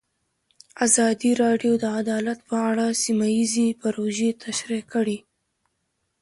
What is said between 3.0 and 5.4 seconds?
سیمه ییزې پروژې تشریح کړې.